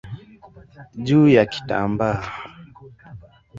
[1.05, 2.21] juu ya kitambaa.